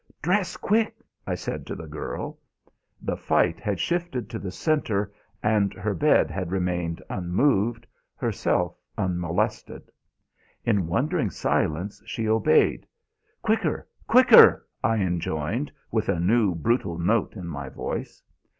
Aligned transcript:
"Dress, 0.23 0.57
quick!" 0.57 0.95
I 1.27 1.35
said 1.35 1.67
to 1.67 1.75
the 1.75 1.85
girl. 1.85 2.39
The 3.03 3.15
fight 3.15 3.59
had 3.59 3.79
shifted 3.79 4.31
to 4.31 4.39
the 4.39 4.49
centre, 4.49 5.13
and 5.43 5.75
her 5.75 5.93
bed 5.93 6.31
had 6.31 6.49
remained 6.49 7.03
unmoved, 7.07 7.85
herself 8.15 8.75
unmolested. 8.97 9.91
In 10.65 10.87
wondering 10.87 11.29
silence 11.29 12.01
she 12.07 12.27
obeyed. 12.27 12.87
"Quicker! 13.43 13.87
Quicker!" 14.07 14.67
I 14.83 14.97
enjoined, 14.97 15.71
with 15.91 16.09
a 16.09 16.19
new 16.19 16.55
brutal 16.55 16.97
note 16.97 17.35
in 17.35 17.45
my 17.45 17.69
voice. 17.69 18.23